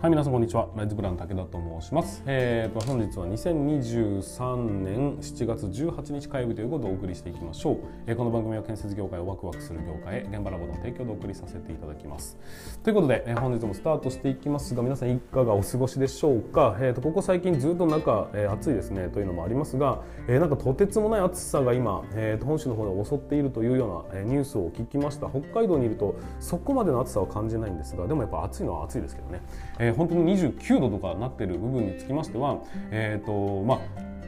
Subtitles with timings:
[0.00, 0.66] はい皆さんこんにちは。
[0.76, 2.22] ライズブラン武田と申します。
[2.24, 12.38] えーと本日は2023年7月18日火曜日ということでお送りしていきましょう、えー、この番組は建設業界をワクワクする業界へ現場ラボの提供でお送りさせていただきます。
[12.82, 16.78] ということで、えー、本日もスタートしていきますが皆さんいかがお過ごしでしょうか？
[16.80, 19.08] えーとここ最近ずっと中、えー、暑いですね。
[19.08, 25.28] というのもありますが、えー、なんかとてつもない暑さが今、えー、と本州の方で襲っているというような、えー、ニュースを聞きました。
[25.28, 29.42] 北海道にいるとそこまでの暑さは感じないんですがでもやっぱ暑いのは暑いですけどね、
[29.78, 32.58] えーー、本当に29度とかなってる部分につきましては、
[32.90, 33.80] えーとま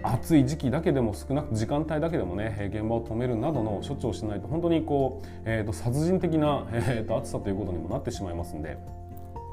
[0.02, 9.01] あ、暑い時期だけでも少なく時間帯だけでもね現場を止めるなどの処置をしないと本当にこう、えーと、殺人的な、えーと暑さということにもなってしまいますんで。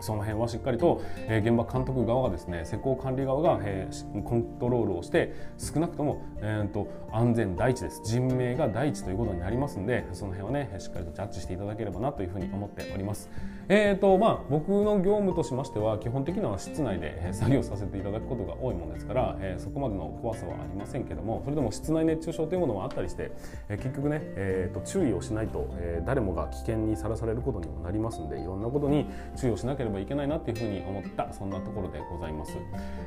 [0.02, 3.88] その辺はしっかりと、え、現場監督側がですね施工管理側が、え、
[4.24, 13.30] コントロールをして少なくとも、えーと、安全第一です人命が第一ということになりますのでその辺はねしっかりとジャッジしていただければなというふうに思っております。
[13.72, 23.32] えーとまあ、僕の業務としましては基本的には室内で作業させていただくことが多いものですから、えー、そこまでの怖さはありませんけどもそれでも室内熱中症というものもあったりして、
[23.70, 29.06] えー、結局ね、えーと、注意をしないと、えー、誰もが危険にさらされることにもなりますのでいろんなことに
[29.40, 32.58] 注意をしなければいけないなっていうふうに思ったそんなところでございます。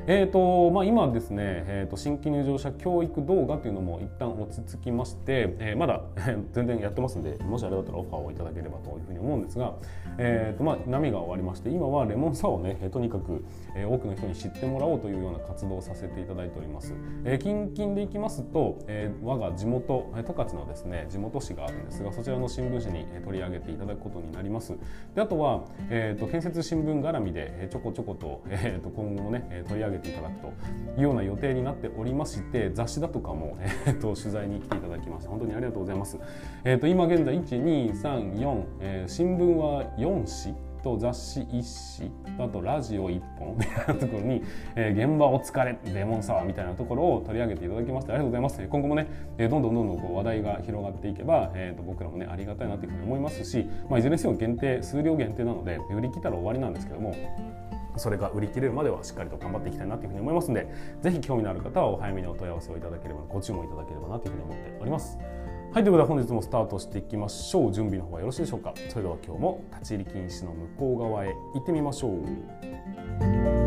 [0.07, 6.03] えーとまあ、今ですね、えーと、新規入場者教育動画というのも一旦落ち着きまして、えー、まだ
[6.53, 9.75] 全然やってますんでもしあれだったらオファーをいただければというふうに思うんですが、
[10.19, 13.45] えーとまあ、波が終わりまして今はレモンサワーをねとにかく、
[13.77, 16.95] えー、多くの人に知ってもらおうというような活動をさせていただいております。
[17.25, 24.75] えー、近々でいきますと、えー、我が地元十勝のですね地元紙があるんですがそちらの新聞紙に取り上げていただくことになります。
[25.15, 30.47] であとは、えーと、建設新聞絡みでちょこちょこと,、えー、と今後もね取り上げていただくと
[30.97, 36.19] いうような予定になっておりまして雑誌だとかも、えー、と取材に来ていただきまして本当にありがとうございます。
[36.65, 44.43] えー、と今現在1234、えー、新聞は4紙と雑誌1紙あとラジオ1本みたいなところに、
[44.77, 49.07] えー、現場お疲れレモンサワーみたいなところを取り上げていただきましてありがとうございます今後もね、
[49.39, 57.15] えー、どんどんどんどんこう話題が広がっていけば、えー、と僕らもねありがたいなというふうに思いますし、まあ、いずれにせよ限定数量限定なので売り切ったら終わりなんですけども
[57.97, 60.67] それが売り切れるまではしっかりと頑張っていきたいなというふうに思いますので
[61.03, 65.19] ぜひ興味のある方はお早めにお問い合わせをいただければご注文いただければなというふうに思っております。
[65.73, 67.73] はいということで本日もスタートしていきましょう。
[67.73, 68.75] 準備の方はよろしいでしょうか。
[68.91, 73.62] それでは今日も立ち入り禁止の向こう側へ行ってみましょう。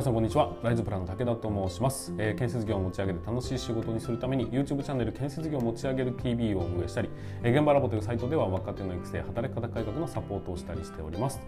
[0.00, 0.56] 皆さんこんにちは。
[0.62, 7.10] ライズプランの武田と申します、えー、建設業を持ち上げて楽しい仕事にするために YouTube チャンネル建設業を持ち上げる TV を運営したり、
[7.42, 11.38] えー、現場ラボというサイトでは若手の育成働き方改革のサポートをしたりしております。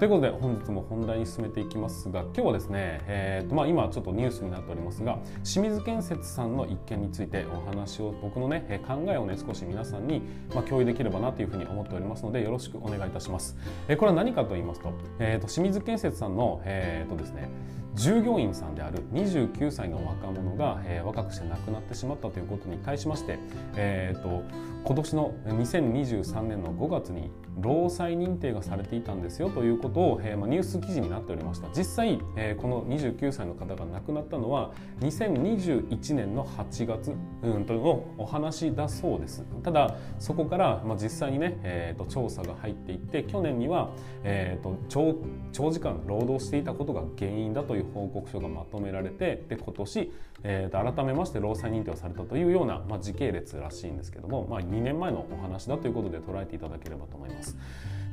[0.00, 10.22] ということで本日も本題に進めていきますが今日はですね、えーとまあ、今ちょっとニュースになっておりますが清水建設さんの一件についてお話を僕のね考えをね少し皆さんに、
[10.52, 13.56] まあ、共有できればなというふうに思っておりますのでよろしくお願いいたします、
[13.86, 17.48] えー、これは何かと言いますと,、えーと、清水建設さんの、えーとですね
[17.94, 23.38] 従業員さんである29歳の若者が、えー、若くして亡くなってしまったということに対しまして、
[23.76, 24.42] えーと、
[24.84, 31.68] 今年の2023年の5月に労災認定がされていたんですよということを、えーまあ、ニュース記事になっておりました。
[31.76, 37.12] 実際、えー、この29歳の方が亡くなったのは2021年の8月、
[37.42, 39.44] うん、とのお話だそうです。
[39.62, 43.90] ただそこから、まあ、実際にね、えーと、調査が入っていって去年には、
[44.24, 45.14] えーと、長
[45.52, 57.56] 長時間労働していたことが原因だという報告書がまとめられてで今年、えー、と改めまして労災認定をされたというような、まあ、時系列らしいんですけども、まあ、2年前のお話だということで捉えていただければと思います。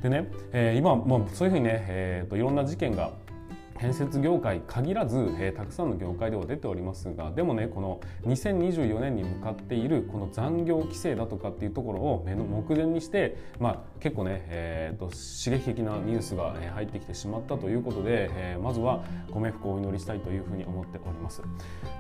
[0.02, 3.12] でね、えー、今、まあ、そういうふうにね、えーと、いろんな事件が
[3.80, 21.42] 建設業界限らず、えー、たくさんの業界では出ておりますがでもねこの2024年に向かっているこの残業規制だとかっていうところを目の目前にして、まあ、結構ね、えーと、刺激的なニュースが入ってきてしまったということで、えー、まずはご冥福をお祈りしたいというふうに思っております。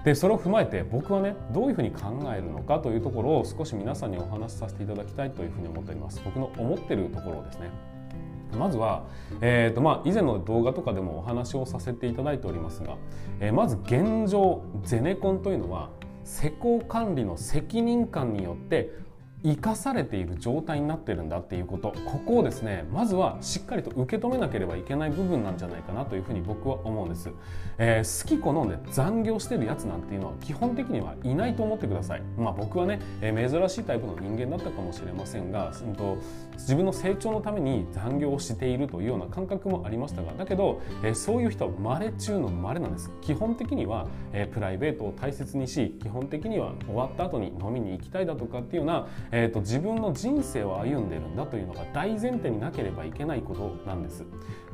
[0.03, 6.21] でそれを踏まえて僕はねどういうふうに考えるのかというところを少し皆さんにお話しさせていただきたいというふうに思っております。
[6.23, 7.96] 僕の思ってるところですね。
[8.55, 9.03] まずは、
[9.41, 12.95] えーとまあ、以前の動画とかでもお話をさせていただいておりますが、
[13.39, 15.89] えー、まず現状ゼネコンというのは
[16.23, 18.91] 施工管理の責任感によって
[19.43, 21.93] 生かされている状態になってるんだっていうこと。
[22.05, 27.29] ここをですねまずはしっかりと受け止めなければいけない部分なんじゃないかなというふうに僕は思うんです、
[27.77, 32.21] えー、好き好んで残業してるやつなんていうのは基本的にはいないと思ってください。
[32.37, 36.17] まあ僕はね、えー、珍しいタイプの人間だったかもしれませんが、うんと、
[36.53, 43.11] 自分の成長のために残業をしているというような感覚もありましたがだけど、えー、そういう人は稀中の稀なんです。
[43.21, 54.23] 基本的には、えー、プライベートを大切にし基本的には終わった後に飲みに行きたいだとかっていうような、えーと、自分の人生を歩んでるんだというのが大前提になければいけないことなんです。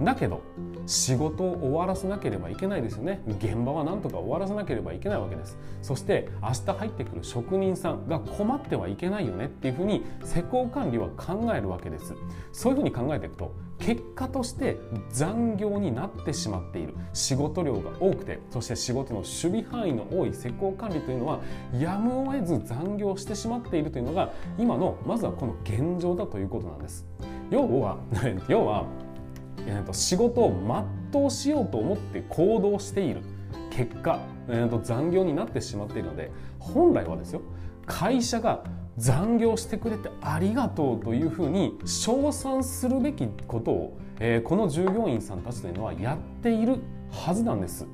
[0.01, 0.41] だけど
[0.85, 3.21] 仕事を終わらせなければいけないですよね。
[3.27, 5.57] 現場はなんとか終わらせなければいけないわけです。
[5.81, 12.13] そして明日入ってくる職人さんが困ってはいけないよねっていうふうに施工管理は考えるわけです。
[12.51, 13.53] そういうふうに考えていくと
[13.85, 14.77] 結果として
[15.09, 16.95] 残業になってしまっている。
[17.11, 21.41] 仕事量が多くてそして仕事の守備範囲の多い施工管理というのは
[21.77, 27.05] やむを得ず残業してしまっているというのが今のまずはこの現状だということなんです。
[27.49, 27.97] 要は
[28.47, 28.85] 要は、
[29.91, 30.53] 仕事を
[31.11, 33.21] 全うしようと思って行動している。
[33.69, 37.41] 結果、えー、と残業になってしまっているので本来はですよ
[37.87, 38.63] 会社が
[38.97, 46.77] 残業してくれてありがとうというふうに称賛するべきことを、えー、この従業員さんたちというのはやっている
[47.11, 47.87] はずなんです。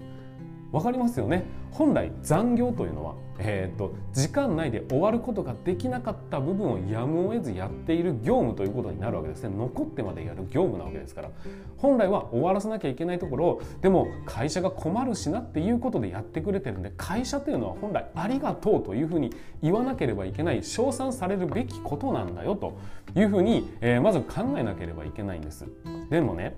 [0.71, 1.45] わかりますよね。
[1.71, 9.55] 本来残業というのは、えーと、時間内で終わることができなかった部分をやむを得ずやっている業務ということになるわけですね。
[9.55, 11.29] 残ってまでやる業務なわけですから。
[11.77, 19.31] 本来は終わらせなきゃいけないところをでも会社が困るしなっていうことでやってくれてるんで会社というのは本来ありがとうというふうに
[19.61, 22.77] 言わなければいけない称賛されるべきことなんだよと
[23.15, 25.65] いうふうに、えー、まず考えなければいけないんです。
[26.09, 26.57] でもね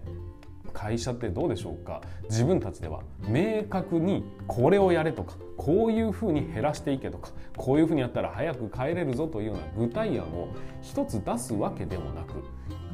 [0.74, 2.02] 会社ってどうでしょうか？
[2.24, 10.48] 自分たちでは明確にこれをやれとかこういうふうに減らしていけとかこういうふうにやったら早く帰れるぞというような具体案を
[10.82, 12.44] 一つ出すわけでもなく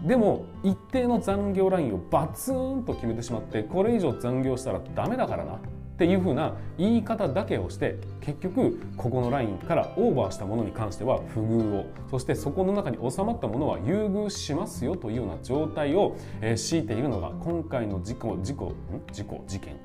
[0.06, 5.60] でも一定の残業ラインをバツンと決めてしまってこれ以上残業したらダメだからな。
[5.98, 18.76] っていうふうな言い方だけをして結局ここのラインからオーバーしたものに関しては不遇をそしてそこの中に収まったものは優遇しますよというような状態を、え、強いているのが今回の事故事故
[19.12, 19.76] 事故事件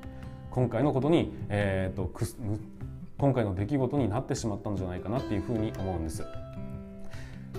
[0.51, 2.25] 今回のことに、えーと、と
[3.17, 6.23] 今回の出来事になってしまったんじゃないかなっていうふうに思うんです。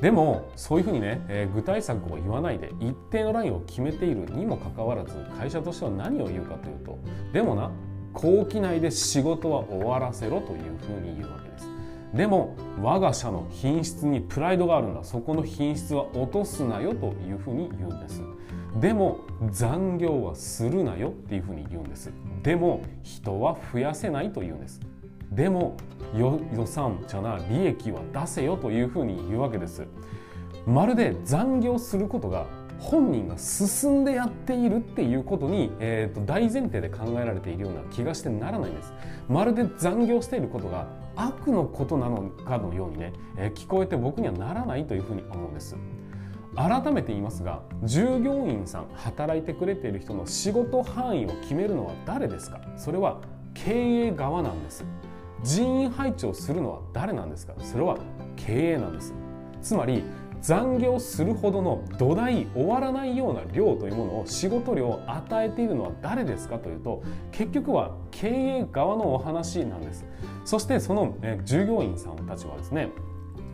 [0.01, 6.99] でもそういうふうにね、えー、具体策を言わないで一定のラインを決めているにもかかわらず会社としては何を言うかというと
[7.33, 7.71] でもな
[8.15, 11.69] 後期内で仕事は終わらせろというふうに言うわけです。
[12.15, 15.03] でも我が社の品質にプライドがあるんだ。
[15.03, 18.23] そこの品質は落とすなよというふうに言うんです。
[18.81, 19.19] でも
[19.51, 22.11] 残業はするなよっていうふうに言うんです。
[22.43, 24.81] でも人は増やせないと言うんです。
[25.31, 25.77] でも
[26.17, 29.85] 予算じゃな利益は出せよというふうに言うわけです。
[30.67, 32.47] まるで残業することが
[32.85, 38.93] 本人が進んでやっているっていうことに、えーと、大前提で考えられているような気がしてならないんです。
[39.29, 40.87] まるで残業していることが
[41.17, 45.77] 悪のことなのかのようにね、えー、聞こえて僕にはならないというふうに思うんです。
[46.57, 52.61] 改めて言いますが従業員さん働いてくれている人の仕事範囲を決めるのは誰ですか？
[52.77, 53.21] それは
[53.55, 54.85] 経営側なんです。
[55.43, 57.55] 人員配置をするのは誰なんですか？
[57.59, 57.97] それは
[58.37, 59.15] 経営なんです。
[59.63, 60.05] つまり
[60.45, 67.03] 残業するほどの土台終わらないような量というものを仕事量を与えているのは誰ですかというと
[67.33, 70.05] 結局は経営側のお話なんです。
[70.45, 72.91] そしてその、従業員さんたちはですね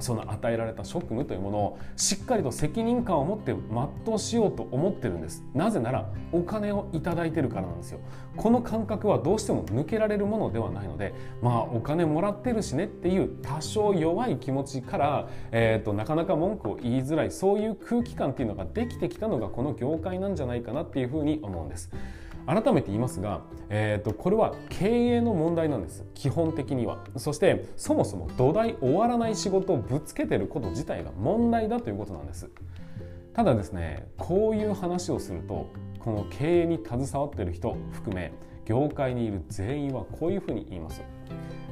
[0.01, 5.45] その与えられた職務というものをしっかりと責任感を持って全うしようと思ってるんです。
[5.55, 8.01] なぜならお金を頂いてるからなんですよ。
[8.37, 11.13] この感覚はどうしても抜けられるものではないので
[11.43, 21.91] まあお金もらってるしねっていう多少弱い気持ちから、えーと、なかなか文句を言いづらいそういう空気感っていうのができてきたのがこの業界なんじゃないかなっていうふうに思うんです。
[22.51, 26.05] 改めて言いますが、えーと、これは経営の問題なんです。
[26.15, 27.05] 基本的には。
[27.17, 32.51] そしてそもそも土台終わらない仕事をぶつけてること自体が問題だということなんです。
[33.33, 35.69] ただですねこういう話をすると
[36.01, 38.33] この経営に携わってる人含め
[38.65, 41.03] 業界にいる全員はこういうふうに言います。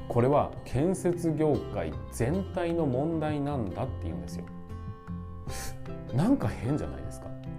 [0.09, 4.45] これは建設業界全体の問題なんだって言うんですよ。
[6.15, 7.03] なんか変じゃない？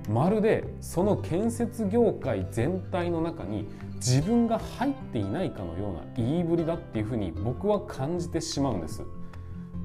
[0.10, 9.04] まるでその建設業界全体の中に自分が入っていないかのような言いぶりだっていうふうに僕は感じてしまうんです。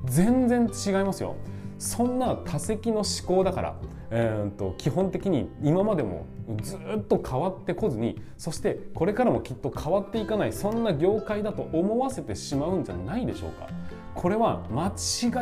[0.06, 1.36] 全然違いますよ。
[1.78, 3.76] そんな多席の思考だから、
[4.10, 6.24] えー、と基本的に今までも
[6.62, 13.68] ずっと変わってこずにそしてこれからもきっと変わっていかないそんな業界だと思わせてしまうんじゃないでしょうか。
[14.14, 14.94] これは間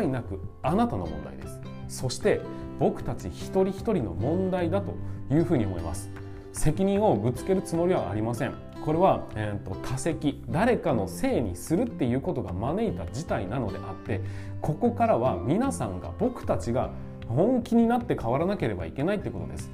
[0.02, 1.60] 違いなくあなたの問題です。
[1.86, 2.40] そして
[2.82, 4.96] 僕たち一人一人の問題だと
[5.30, 6.10] いうふうに思います。
[6.52, 8.54] 責任をぶつけるつもりはありません。
[8.84, 14.20] これは、えーと、多責誰かのせいにするっていうことが招いた事態なのであって
[14.60, 16.90] ここからは皆さんが僕たちが
[17.28, 19.70] 本気になって変わらなければいけないってことです。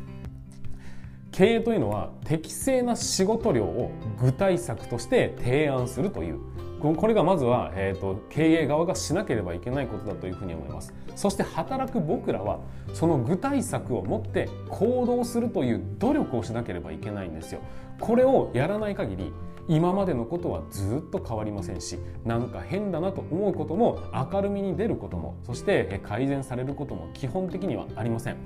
[1.33, 6.41] 経営というのは適正な仕事量を具体策として提案するという
[6.81, 10.95] これがまずは、えーと、経営側がしなければいけないことだというふうに思います。
[11.17, 12.61] そして働く僕らは
[12.93, 17.61] その具体策を持って行動するという努力をしなければいけないんですよ。
[18.01, 19.33] これをやらない限り
[19.67, 23.99] 今までのことはずっと変わりませんしなんか変だなと思うことも
[24.33, 28.37] 明るみに出ることもそして改善されることも基本的にはありません。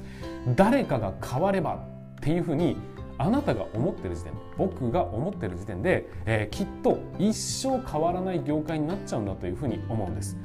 [0.56, 1.78] 誰かが変わればっ
[2.22, 2.76] ていうふうに
[3.18, 10.36] あなたが思ってる時点僕が思ってる時点で、えー、きっと一生変わらない業界になっちゃうんだというふうに思うんです。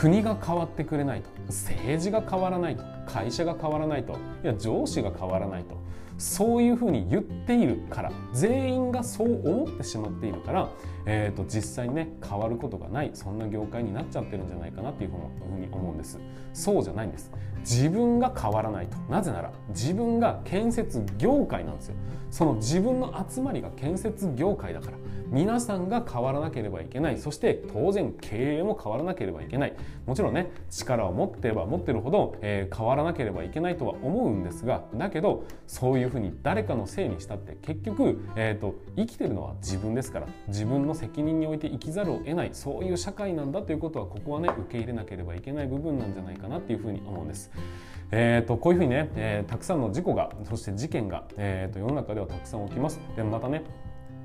[0.00, 5.76] 国が変わってくれないと政治が変わらないと会社が変わらないといや上司が変わらないと。
[6.18, 10.70] そういうふうに言っているから全員がそう思ってしまっているから、
[11.06, 15.14] えーと、実際にね変わることがないそんな業界になっちゃってるんじゃないかなっていうふ
[15.56, 16.18] うに思うんです。
[16.52, 17.30] そうじゃないんです。
[17.60, 18.96] 自分が変わらないと。
[19.10, 21.94] なぜなら自分が建設業界なんですよ。
[22.30, 24.98] その自分の集まりが建設業界だから。
[25.34, 27.18] 皆さんが変わらなければいけない。
[27.18, 29.74] そして当然経営も変わらなければいけない。
[30.06, 47.50] もちろんね力を持ってれば持ってるほど、えー、変わらなければいけないとは思うんですがだけどそういうふうに誰かのせいにしたって結局、えーと、生きてるのは自分ですから自分の責任において生きざるを得ないそういう社会なんだということはここはね受け入れなければいけない部分なんじゃないかなっていうふうに思うんです。
[48.10, 53.00] えーと、こういうふうにね、えー、たくさんの事故がそして事件が、えーと、世の中ではたくさん起きます。
[53.16, 53.64] でもまたね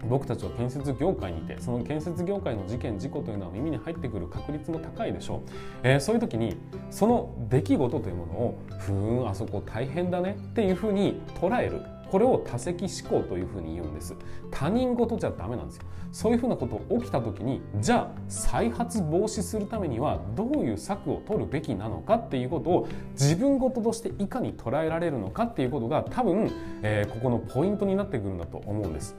[0.07, 5.49] 僕たちは建設業界にいてその建設業界の事件事故というのは耳に入ってくる確率も高いでしょう、
[5.83, 6.57] えー、そういう時に
[6.89, 11.81] その出来事というものをふーんあそこ大変だねっていうふうに捉える。
[12.09, 14.15] これを多責思考というふうに言うんです。
[14.49, 15.83] 他人事じゃダメなんですよ。
[16.11, 26.51] そういうふうなこと起きた時にじゃあ再発防止するためにはどういう策を取るべきなのかっていうことを自分事としていかに捉えられるのかっていうことが多分、
[26.81, 29.15] えー、ここのポイントになってくるんだと思うんです。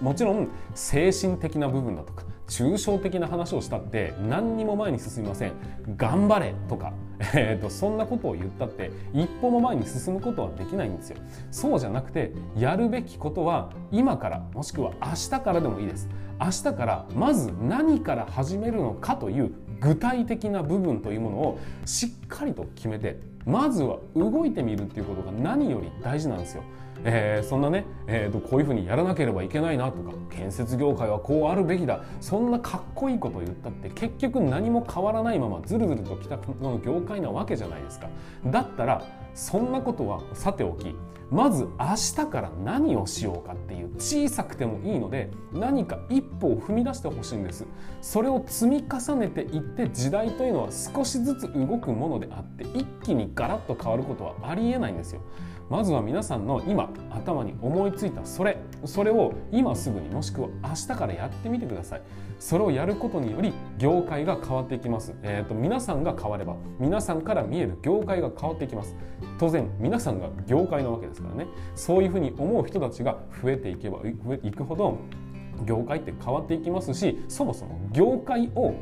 [0.00, 5.52] もちろん精神的な部分だとか抽象的な話をしたって何にも前に進みません。
[5.96, 6.92] 頑張れとか、
[7.34, 11.16] えーと、そんなことを言ったって一歩も前に進むことはできないんですよ。
[11.52, 16.08] そうじゃなくてやるべきことは今からもしくは明日からでもいいです。
[16.40, 26.62] 明日からまず何から始めるのかという具体的な部分というものをしっかりと決めてまずは動いてみるっていうことが何より大事なんですよ。
[27.02, 32.02] えー、そんなね、えーと、こういうふうにやらなければいけないなとか建設業界はこうあるべきだ。
[32.20, 38.08] そんなかっこいいことを言ったって結局何も変わらないままずるずると来たの業界なわけじゃないですか。
[38.46, 39.02] だったら
[39.34, 40.94] そんなことはさておき
[41.30, 47.66] まず明日から何をしようかっていう小さくてもいいので何か一歩を踏み出してほしいんです。
[48.00, 55.20] それを積み重ねていって時代というのは少しずつ動くものであって一気にガラッと変わることはありえないんですよ。
[55.68, 62.02] まずは皆さんの今頭に思いついたそれそれを今すぐにもしくは明日からやってみてください。
[62.40, 68.96] それをやることにより業界が変わっていきます、えーと、皆さんが変われば皆さんから見える業界が変わっていきます。
[69.38, 71.19] 当然皆さんが業界なわけです。
[71.20, 74.00] からねそういうふうに思う人たちが増えていけば
[74.42, 74.98] いくほど
[75.66, 78.74] 業界って変わっていきますしそもそも業界を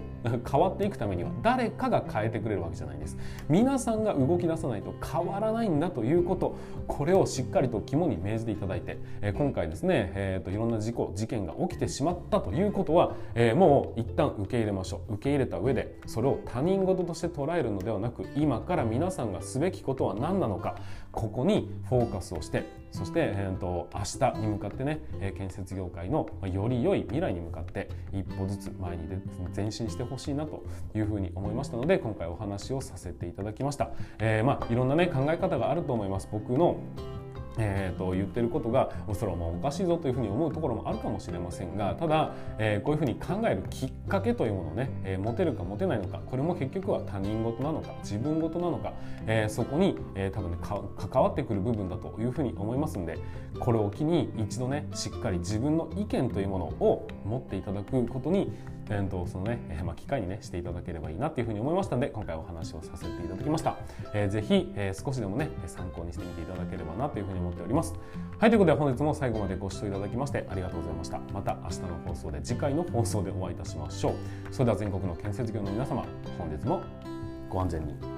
[0.51, 3.17] 変わっていくためには誰かが変えてくれるわけじゃないんです。
[3.49, 6.57] 皆さんが動き出さないと変わらないんだということ
[6.89, 8.99] これをしっかりと肝に銘じていただいて、
[9.37, 15.15] 今回ですね、えーと、いろんな事故事件が起きてしまったということは、えー、もう一旦受け入れましょう。
[15.15, 20.77] 受け入れた上でそれを他人事として捉えるのではなく今から皆さんがすべきことは何なのか
[21.13, 25.01] ここにフォーカスをしてそして、えーと、明日に向かってね
[25.37, 29.03] 建設業界のより良い未来に向かって一歩ずつ前に
[29.55, 33.91] 前進してほしいなというふうに思いましたので今回お話をさせていただきました。
[34.19, 36.29] えー、まあいろんなね考え方があると思います。
[36.33, 36.77] 僕の
[37.59, 48.93] えーと、言ってることがそれはおかしいぞというふうに思うところもあるかもしれませんがただ、えー、こういうふうに考えるきっかけというものをね、えー、持てるか持てないのかこれも結局は他人事なのか自分事なのか、
[49.27, 53.19] えー、そこに、え、多分ね関わってくる部分だというふうに思いますんで
[53.59, 58.53] これを機に一度ねしっかり自分の意見というものを持っていただくことに
[58.91, 63.77] えー、とそのね、えーまあ、機会にねしていただければいいなっていうふうに思いましたので今回お話をさせていただきました、
[64.15, 67.95] えー、ぜひ、えー、少しでもね参考にしてみていただければなというふうに思っております。
[68.39, 71.19] はいということで本日も最後までご視聴いただきましてありがとうございました。
[71.33, 74.15] また明日の放送で次回の放送でお会いいたしましょう。
[74.53, 76.05] それでは全国の建設業の皆様
[76.39, 76.83] 本日も
[77.51, 78.18] ご安全に。